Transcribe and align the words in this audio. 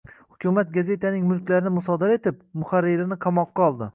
Hukumat 0.29 0.71
gazetaning 0.77 1.27
mulklarini 1.33 1.73
musodara 1.77 2.17
etib, 2.21 2.41
muharririni 2.63 3.21
qamoqqa 3.27 3.69
oldi. 3.71 3.89